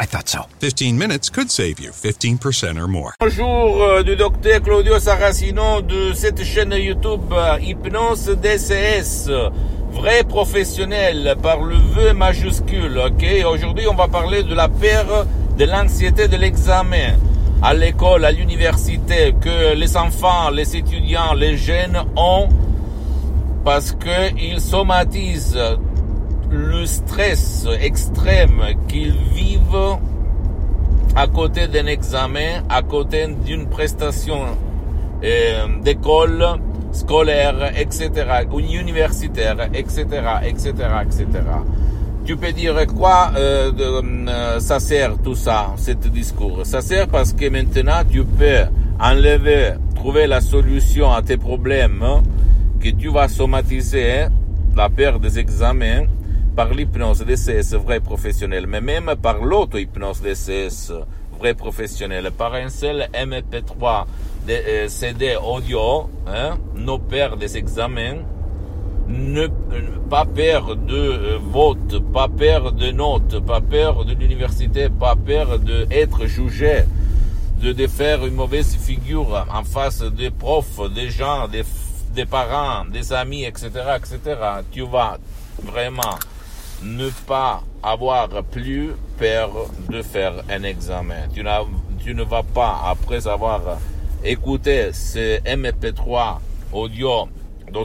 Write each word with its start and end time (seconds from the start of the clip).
I 0.00 0.06
thought 0.06 0.28
so. 0.28 0.46
15 0.60 0.96
minutes 0.96 1.28
could 1.28 1.50
save 1.50 1.80
you 1.80 1.90
15% 1.90 2.80
or 2.80 2.86
more. 2.86 3.14
Bonjour 3.18 3.82
euh, 3.82 4.02
du 4.04 4.14
docteur 4.14 4.62
Claudio 4.62 5.00
Saracino 5.00 5.82
de 5.82 6.12
cette 6.12 6.44
chaîne 6.44 6.72
YouTube 6.72 7.32
euh, 7.32 7.58
Hypnose 7.60 8.26
DCS, 8.40 9.28
vrai 9.90 10.22
professionnel 10.22 11.34
par 11.42 11.62
le 11.62 11.74
V 11.74 12.12
majuscule, 12.12 12.96
ok? 12.96 13.24
Aujourd'hui 13.52 13.88
on 13.90 13.94
va 13.94 14.06
parler 14.06 14.44
de 14.44 14.54
la 14.54 14.68
peur 14.68 15.26
de 15.58 15.64
l'anxiété 15.64 16.28
de 16.28 16.36
l'examen 16.36 17.16
à 17.60 17.74
l'école, 17.74 18.24
à 18.24 18.30
l'université, 18.30 19.34
que 19.40 19.74
les 19.74 19.96
enfants, 19.96 20.50
les 20.50 20.76
étudiants, 20.76 21.34
les 21.34 21.56
jeunes 21.56 21.98
ont 22.14 22.48
parce 23.64 23.92
qu'ils 23.92 24.60
somatisent 24.60 25.58
le 26.50 26.86
stress 26.86 27.66
extrême 27.80 28.62
qu'ils 28.88 29.16
vivent 29.34 29.98
à 31.14 31.26
côté 31.26 31.66
d'un 31.68 31.86
examen, 31.86 32.62
à 32.68 32.82
côté 32.82 33.26
d'une 33.44 33.66
prestation 33.66 34.40
euh, 35.24 35.66
d'école 35.82 36.44
scolaire, 36.92 37.72
etc., 37.76 38.10
universitaire, 38.50 39.68
etc., 39.74 40.04
etc., 40.44 40.72
etc. 41.02 41.26
Tu 42.24 42.36
peux 42.36 42.52
dire 42.52 42.86
quoi 42.86 43.32
euh, 43.36 43.72
euh, 43.78 44.60
ça 44.60 44.80
sert 44.80 45.16
tout 45.18 45.34
ça, 45.34 45.74
ce 45.76 45.92
discours? 45.92 46.60
Ça 46.64 46.80
sert 46.82 47.08
parce 47.08 47.32
que 47.32 47.48
maintenant 47.48 48.02
tu 48.10 48.22
peux 48.24 48.64
enlever, 49.00 49.72
trouver 49.94 50.26
la 50.26 50.40
solution 50.40 51.10
à 51.12 51.22
tes 51.22 51.36
problèmes 51.36 52.04
que 52.80 52.90
tu 52.90 53.08
vas 53.08 53.28
somatiser, 53.28 54.26
la 54.76 54.88
peur 54.88 55.18
des 55.18 55.38
examens, 55.38 56.04
par 56.58 56.74
l'hypnose 56.74 57.24
DCS 57.24 57.76
vrai 57.76 58.00
professionnel, 58.00 58.66
mais 58.66 58.80
même 58.80 59.14
par 59.22 59.44
l'auto-hypnose 59.44 60.20
DCS 60.22 60.92
vrai 61.38 61.54
professionnel, 61.54 62.32
par 62.36 62.54
un 62.54 62.68
seul 62.68 63.08
MP3 63.14 64.06
de, 64.44 64.54
euh, 64.54 64.88
CD 64.88 65.36
audio, 65.36 66.10
hein, 66.26 66.58
nos 66.74 66.98
peurs 66.98 67.36
des 67.36 67.56
examens, 67.56 68.24
ne 69.06 69.46
pas 70.10 70.24
peur 70.24 70.74
de 70.74 70.96
euh, 70.96 71.38
vote, 71.40 72.00
pas 72.12 72.26
peur 72.26 72.72
de 72.72 72.90
notes, 72.90 73.38
pas 73.46 73.60
peur 73.60 74.04
de 74.04 74.14
l'université, 74.14 74.88
pas 74.88 75.14
peur 75.14 75.60
d'être 75.60 76.26
jugé, 76.26 76.82
de, 77.62 77.70
de 77.70 77.86
faire 77.86 78.26
une 78.26 78.34
mauvaise 78.34 78.74
figure 78.74 79.46
en 79.48 79.62
face 79.62 80.02
des 80.02 80.30
profs, 80.30 80.80
des 80.92 81.08
gens, 81.08 81.46
des, 81.46 81.62
des 82.16 82.26
parents, 82.26 82.84
des 82.84 83.12
amis, 83.12 83.44
etc., 83.44 83.70
etc. 83.96 84.18
Tu 84.72 84.82
vas 84.84 85.18
vraiment 85.62 86.18
ne 86.82 87.10
pas 87.26 87.62
avoir 87.82 88.28
plus 88.44 88.92
peur 89.18 89.50
de 89.88 90.02
faire 90.02 90.42
un 90.48 90.62
examen. 90.62 91.28
Tu, 91.34 91.44
tu 92.02 92.14
ne 92.14 92.22
vas 92.22 92.42
pas, 92.42 92.80
après 92.86 93.26
avoir 93.26 93.78
écouté 94.24 94.92
ce 94.92 95.40
MP3 95.40 96.38
audio 96.72 97.28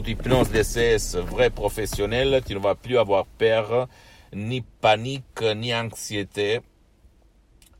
d'hypnose 0.02 0.50
DCS 0.50 1.16
vrai 1.16 1.50
professionnel, 1.50 2.40
tu 2.46 2.54
ne 2.54 2.58
vas 2.58 2.74
plus 2.74 2.98
avoir 2.98 3.26
peur, 3.26 3.88
ni 4.32 4.62
panique, 4.62 5.42
ni 5.56 5.74
anxiété, 5.74 6.60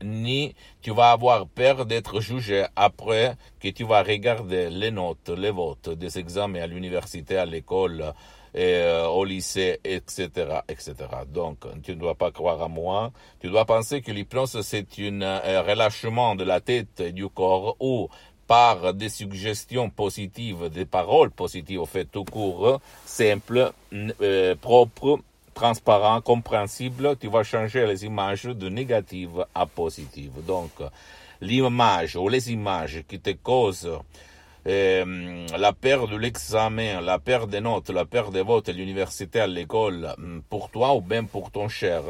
ni 0.03 0.55
tu 0.81 0.91
vas 0.91 1.11
avoir 1.11 1.47
peur 1.47 1.85
d'être 1.85 2.19
jugé 2.19 2.65
après 2.75 3.35
que 3.59 3.69
tu 3.69 3.83
vas 3.83 4.03
regarder 4.03 4.69
les 4.69 4.91
notes, 4.91 5.29
les 5.29 5.51
votes 5.51 5.89
des 5.89 6.19
examens 6.19 6.61
à 6.61 6.67
l'université, 6.67 7.37
à 7.37 7.45
l'école, 7.45 8.13
euh, 8.57 9.05
au 9.07 9.25
lycée, 9.25 9.79
etc., 9.83 10.29
etc. 10.69 10.93
Donc, 11.27 11.65
tu 11.83 11.91
ne 11.91 11.99
dois 11.99 12.15
pas 12.15 12.31
croire 12.31 12.61
à 12.61 12.67
moi. 12.67 13.11
Tu 13.39 13.49
dois 13.49 13.65
penser 13.65 14.01
que 14.01 14.11
l'hypnose, 14.11 14.61
c'est 14.61 14.87
un 14.99 15.21
euh, 15.21 15.61
relâchement 15.61 16.35
de 16.35 16.43
la 16.43 16.61
tête 16.61 16.99
et 16.99 17.11
du 17.11 17.27
corps 17.27 17.75
ou 17.79 18.09
par 18.47 18.93
des 18.93 19.09
suggestions 19.09 19.89
positives, 19.89 20.69
des 20.69 20.85
paroles 20.85 21.31
positives, 21.31 21.81
au 21.81 21.85
fait, 21.85 22.05
tout 22.05 22.25
court, 22.25 22.79
simple, 23.05 23.73
euh, 24.21 24.55
propre, 24.55 25.19
transparent, 25.53 26.21
compréhensible, 26.21 27.17
tu 27.19 27.27
vas 27.27 27.43
changer 27.43 27.85
les 27.87 28.05
images 28.05 28.43
de 28.43 28.69
négatives 28.69 29.45
à 29.55 29.65
positives. 29.65 30.45
Donc, 30.45 30.71
l'image 31.41 32.15
ou 32.15 32.29
les 32.29 32.51
images 32.51 33.03
qui 33.07 33.19
te 33.19 33.31
causent 33.31 33.99
la 34.65 35.73
peur 35.73 36.07
de 36.07 36.17
l'examen, 36.17 37.01
la 37.01 37.19
peur 37.19 37.47
des 37.47 37.61
notes, 37.61 37.89
la 37.89 38.05
peur 38.05 38.31
des 38.31 38.41
votes 38.41 38.69
à 38.69 38.71
l'université, 38.71 39.39
à 39.39 39.47
l'école, 39.47 40.13
hum, 40.17 40.41
pour 40.49 40.69
toi 40.69 40.95
ou 40.95 41.01
bien 41.01 41.23
pour 41.25 41.51
ton 41.51 41.67
cher, 41.67 42.03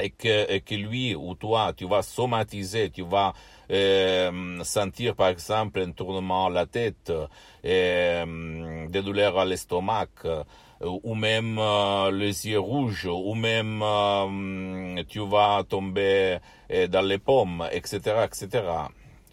et 0.00 0.10
que, 0.10 0.58
que 0.58 0.74
lui 0.74 1.14
ou 1.14 1.34
toi, 1.34 1.72
tu 1.76 1.86
vas 1.86 2.02
somatiser, 2.02 2.90
tu 2.90 3.02
vas 3.02 3.32
euh, 3.70 4.62
sentir 4.62 5.14
par 5.14 5.28
exemple 5.28 5.80
un 5.80 5.92
tournement 5.92 6.46
à 6.46 6.50
la 6.50 6.66
tête, 6.66 7.12
euh, 7.64 8.86
des 8.88 9.02
douleurs 9.02 9.38
à 9.38 9.44
l'estomac, 9.44 10.08
euh, 10.24 10.44
ou 10.80 11.14
même 11.14 11.58
euh, 11.58 12.10
les 12.10 12.46
yeux 12.46 12.58
rouges, 12.58 13.06
ou 13.06 13.34
même 13.34 13.80
euh, 13.82 15.02
tu 15.08 15.20
vas 15.26 15.62
tomber 15.68 16.38
euh, 16.70 16.86
dans 16.86 17.02
les 17.02 17.18
pommes, 17.18 17.66
etc., 17.72 18.26
etc. 18.26 18.62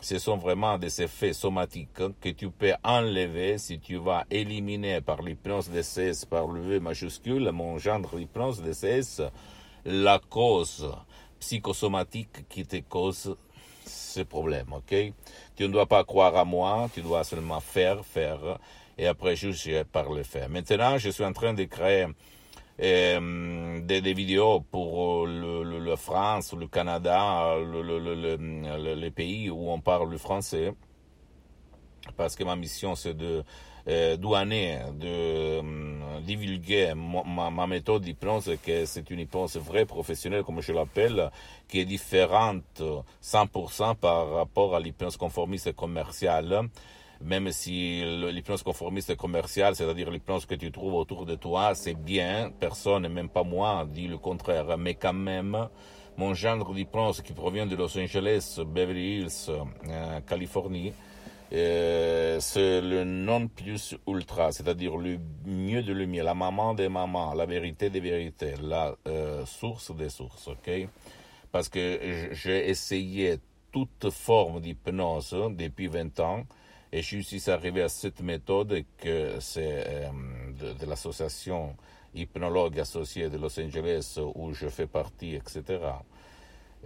Ce 0.03 0.19
sont 0.19 0.35
vraiment 0.35 0.77
des 0.77 1.01
effets 1.01 1.31
somatiques 1.31 1.93
que 2.19 2.29
tu 2.29 2.49
peux 2.49 2.73
enlever 2.83 3.57
si 3.57 3.79
tu 3.79 3.95
vas 3.95 4.25
éliminer 4.29 4.99
par 4.99 5.21
l'hypnose 5.21 5.69
DCS, 5.69 6.25
par 6.29 6.45
le 6.47 6.59
V 6.59 6.81
majuscule, 6.81 7.49
mon 7.53 7.77
genre 7.77 8.01
d'hypnose 8.01 8.61
DCS, 8.61 9.21
la 9.85 10.19
cause 10.19 10.93
psychosomatique 11.39 12.49
qui 12.49 12.65
te 12.65 12.81
cause 12.81 13.37
ce 13.85 14.19
problème, 14.23 14.73
ok? 14.73 14.93
Tu 15.55 15.63
ne 15.63 15.69
dois 15.69 15.85
pas 15.85 16.03
croire 16.03 16.35
à 16.35 16.43
moi, 16.43 16.89
tu 16.93 17.01
dois 17.01 17.23
seulement 17.23 17.61
faire, 17.61 18.03
faire, 18.03 18.59
et 18.97 19.07
après 19.07 19.37
juger 19.37 19.85
par 19.85 20.11
le 20.11 20.23
faire. 20.23 20.49
Maintenant, 20.49 20.97
je 20.97 21.11
suis 21.11 21.23
en 21.23 21.31
train 21.31 21.53
de 21.53 21.63
créer 21.63 22.07
euh, 22.81 23.79
des 23.79 24.13
vidéos 24.13 24.59
pour 24.69 25.27
le, 25.27 25.52
le 25.83 25.95
France, 25.95 26.53
le 26.53 26.67
Canada, 26.67 27.55
le, 27.59 27.81
le, 27.81 27.99
le, 27.99 28.15
le- 28.37 28.93
les 28.95 29.11
pays 29.11 29.49
où 29.49 29.69
on 29.69 29.79
parle 29.79 30.09
le 30.09 30.17
français, 30.17 30.73
parce 32.17 32.35
que 32.35 32.43
ma 32.43 32.55
mission 32.55 32.95
c'est 32.95 33.13
de 33.13 33.43
euh, 33.87 34.15
douaner, 34.15 34.79
de 34.93 35.07
euh, 35.07 36.19
divulguer 36.21 36.93
ma, 36.95 37.67
méthode. 37.67 38.03
D'hypnose, 38.03 38.51
que 38.65 38.85
c'est 38.85 39.09
une 39.09 39.19
hypnose 39.19 39.57
vraie, 39.57 39.85
professionnelle, 39.85 40.43
comme 40.43 40.61
je 40.61 40.71
l'appelle, 40.71 41.29
qui 41.67 41.79
est 41.79 41.85
différente 41.85 42.81
100% 43.21 43.95
par 43.95 44.31
rapport 44.31 44.75
à 44.75 44.79
l'hypnose 44.79 45.17
conformiste 45.17 45.73
commerciale 45.75 46.69
même 47.23 47.51
si 47.51 48.03
l'hypnose 48.03 48.63
conformiste 48.63 49.15
commerciale, 49.15 49.75
c'est-à-dire 49.75 50.11
l'hypnose 50.11 50.45
que 50.45 50.55
tu 50.55 50.71
trouves 50.71 50.95
autour 50.95 51.25
de 51.25 51.35
toi, 51.35 51.73
c'est 51.73 51.93
bien, 51.93 52.51
personne, 52.59 53.07
même 53.07 53.29
pas 53.29 53.43
moi, 53.43 53.87
dit 53.89 54.07
le 54.07 54.17
contraire, 54.17 54.77
mais 54.77 54.95
quand 54.95 55.13
même, 55.13 55.69
mon 56.17 56.33
genre 56.33 56.73
d'hypnose 56.73 57.21
qui 57.21 57.33
provient 57.33 57.65
de 57.65 57.75
Los 57.75 57.97
Angeles, 57.97 58.59
Beverly 58.65 59.19
Hills, 59.19 59.49
euh, 59.49 60.19
Californie, 60.27 60.93
euh, 61.53 62.39
c'est 62.39 62.81
le 62.81 63.03
non 63.03 63.47
plus 63.47 63.95
ultra, 64.07 64.51
c'est-à-dire 64.51 64.97
le 64.97 65.17
mieux 65.45 65.81
de 65.81 65.93
le 65.93 66.05
la 66.23 66.33
maman 66.33 66.73
des 66.73 66.89
mamans, 66.89 67.33
la 67.33 67.45
vérité 67.45 67.89
des 67.89 67.99
vérités, 67.99 68.55
la 68.61 68.95
euh, 69.07 69.45
source 69.45 69.95
des 69.95 70.09
sources, 70.09 70.47
ok? 70.47 70.87
Parce 71.51 71.69
que 71.69 72.29
j'ai 72.31 72.69
essayé 72.69 73.37
toute 73.71 74.09
forme 74.09 74.59
d'hypnose 74.59 75.35
depuis 75.51 75.87
20 75.87 76.19
ans 76.19 76.43
et 76.93 77.01
je 77.01 77.19
suis 77.19 77.49
arrivé 77.49 77.81
à 77.81 77.89
cette 77.89 78.21
méthode 78.21 78.83
que 78.99 79.39
c'est 79.39 79.83
euh, 79.87 80.09
de, 80.79 80.85
l'association 80.85 81.75
hypnologue 82.13 82.79
associée 82.79 83.29
de 83.29 83.37
Los 83.37 83.59
Angeles 83.59 84.19
où 84.35 84.53
je 84.53 84.67
fais 84.67 84.85
partie, 84.85 85.33
etc 85.33 85.79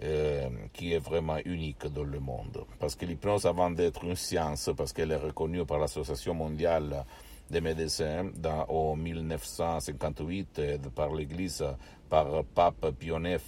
euh, 0.01 0.47
qui 0.73 0.93
est 0.93 0.99
vraiment 0.99 1.37
unique 1.43 1.87
dans 1.87 2.03
le 2.03 2.19
monde. 2.19 2.65
Parce 2.79 2.95
que 2.95 3.05
l'hypnose, 3.05 3.45
avant 3.45 3.69
d'être 3.69 4.03
une 4.05 4.15
science, 4.15 4.69
parce 4.77 4.93
qu'elle 4.93 5.11
est 5.11 5.17
reconnue 5.17 5.65
par 5.65 5.79
l'Association 5.79 6.33
mondiale 6.35 7.03
des 7.49 7.61
médecins 7.61 8.31
en 8.69 8.95
1958 8.95 10.59
et 10.59 10.77
par 10.95 11.13
l'Église, 11.13 11.65
par 12.09 12.43
Pape 12.43 12.91
Pie 12.91 13.07
IX 13.07 13.41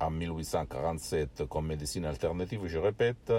en 0.00 0.10
1847 0.10 1.44
comme 1.48 1.66
médecine 1.66 2.04
alternative, 2.04 2.66
je 2.66 2.78
répète, 2.78 3.32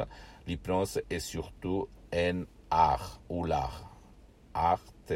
l'hypnose 0.48 1.02
est 1.10 1.20
surtout 1.20 1.88
un 2.14 2.44
art 2.70 3.20
ou 3.30 3.46
l'art. 3.46 3.90
Arte. 4.54 5.14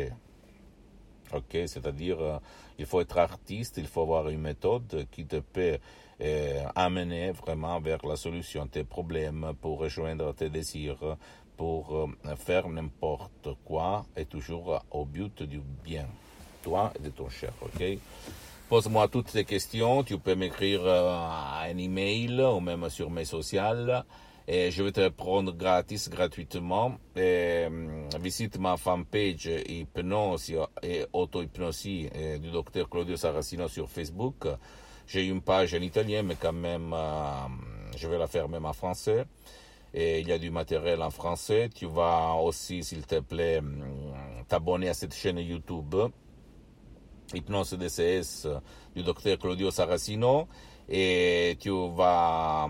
Ok, 1.34 1.52
c'est-à-dire, 1.52 2.20
euh, 2.20 2.38
il 2.78 2.86
faut 2.86 3.02
être 3.02 3.18
artiste, 3.18 3.78
il 3.78 3.88
faut 3.88 4.02
avoir 4.02 4.30
une 4.30 4.42
méthode 4.42 5.08
qui 5.12 5.26
te 5.26 5.38
peut 5.38 5.78
euh, 6.22 6.64
amener 6.76 7.32
vraiment 7.32 7.80
vers 7.80 8.06
la 8.06 8.16
solution 8.16 8.66
de 8.66 8.70
tes 8.70 8.84
problèmes, 8.84 9.54
pour 9.60 9.80
rejoindre 9.80 10.34
tes 10.34 10.50
désirs, 10.50 11.18
pour 11.58 11.96
euh, 11.96 12.36
faire 12.36 12.70
n'importe 12.70 13.50
quoi 13.66 14.06
et 14.16 14.26
toujours 14.26 14.82
au 14.92 15.06
but 15.06 15.44
du 15.44 15.60
bien, 15.84 16.08
toi 16.64 16.94
et 16.98 17.02
de 17.02 17.10
ton 17.10 17.30
cher, 17.30 17.54
ok? 17.62 17.98
Pose-moi 18.70 19.08
toutes 19.08 19.32
tes 19.32 19.46
questions, 19.46 20.04
tu 20.04 20.18
peux 20.18 20.36
m'écrire 20.36 20.88
un 20.88 21.78
email 21.78 22.42
ou 22.42 22.60
même 22.60 22.90
sur 22.90 23.12
mes 23.12 23.26
sociales 23.26 24.04
et 24.48 24.70
je 24.72 24.84
vais 24.84 24.92
te 24.92 25.10
prendre 25.10 25.52
gratis, 25.54 26.10
gratuitement. 26.10 26.98
Et, 27.16 27.68
visite 28.20 28.60
ma 28.60 28.78
fanpage 28.78 29.50
Hypnose 29.68 30.54
et 30.84 31.06
Auto-Hypnosie 31.12 32.10
du 32.40 32.52
docteur 32.52 32.90
Claudio 32.90 33.16
Saracino 33.16 33.68
sur 33.68 33.90
Facebook. 33.90 34.48
J'ai 35.08 35.26
une 35.26 35.42
page 35.42 35.74
en 35.74 35.82
italien, 35.82 36.24
mais 36.24 36.36
quand 36.36 36.54
même, 36.54 36.96
je 37.96 38.08
vais 38.08 38.18
la 38.18 38.28
faire 38.28 38.48
même 38.48 38.66
en 38.66 38.74
français. 38.74 39.26
Et 39.94 40.20
il 40.20 40.28
y 40.28 40.32
a 40.32 40.38
du 40.38 40.52
matériel 40.52 41.02
en 41.02 41.10
français. 41.10 41.70
Tu 41.74 41.86
vas 41.86 42.34
aussi, 42.36 42.84
s'il 42.84 43.06
te 43.06 43.22
plaît, 43.22 43.62
t'abonner 44.48 44.90
à 44.90 44.94
cette 44.94 45.16
chaîne 45.16 45.40
YouTube. 45.40 45.96
Hypnose 47.34 47.74
DCS 47.74 48.48
du 48.96 49.04
docteur 49.04 49.40
Claudio 49.40 49.72
Saracino. 49.72 50.48
Et 50.90 51.58
tu 51.60 51.72
vas 51.96 52.68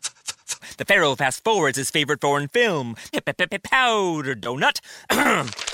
The 0.79 0.85
Pharaoh 0.85 1.15
fast 1.15 1.43
forwards 1.45 1.77
his 1.77 1.91
favorite 1.91 2.21
foreign 2.21 2.49
film, 2.49 2.97
Powder 3.13 4.35
Donut. 4.35 4.81